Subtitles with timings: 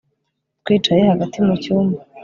[0.61, 1.99] Twicaye hagati mu cyumba